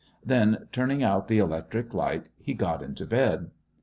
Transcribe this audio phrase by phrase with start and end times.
[0.25, 3.51] Then, turning out the electric light, he got into bed.